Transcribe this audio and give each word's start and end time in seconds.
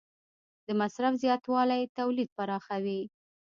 د 0.65 0.67
مصرف 0.79 1.13
زیاتوالی 1.23 1.81
تولید 1.97 2.29
پراخوي. 2.37 3.01